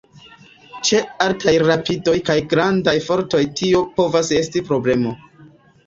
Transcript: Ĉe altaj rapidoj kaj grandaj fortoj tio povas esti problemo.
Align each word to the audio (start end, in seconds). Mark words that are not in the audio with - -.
Ĉe 0.87 1.01
altaj 1.25 1.53
rapidoj 1.65 2.17
kaj 2.31 2.39
grandaj 2.55 2.97
fortoj 3.11 3.45
tio 3.63 3.87
povas 4.01 4.37
esti 4.43 4.69
problemo. 4.73 5.19